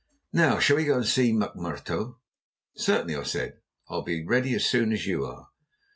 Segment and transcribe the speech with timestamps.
[0.33, 2.15] "Now shall we go and see McMurtough?"
[2.75, 5.49] "Certainly," I said; "I'll be ready as soon as you are."